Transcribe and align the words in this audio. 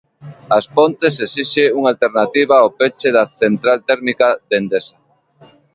As 0.57 0.65
Pontes 0.75 1.15
esixe 1.25 1.63
unha 1.77 1.89
alternativa 1.93 2.55
ao 2.57 2.69
peche 2.79 3.09
da 3.17 3.23
central 3.41 3.77
térmica 3.89 4.27
de 4.49 4.55
Endesa. 4.61 4.95